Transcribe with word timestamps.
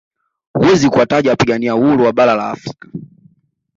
Huwezi 0.53 0.89
kuwataja 0.89 1.29
wapigania 1.29 1.75
uhuru 1.75 2.03
wa 2.05 2.13
bara 2.13 2.35
la 2.35 2.49
Afrika 2.49 2.89